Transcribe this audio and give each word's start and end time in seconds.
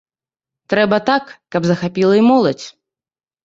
Трэба 0.75 0.97
так, 1.11 1.23
каб 1.57 1.61
захапіла 1.73 2.13
і 2.23 2.27
моладзь. 2.33 2.67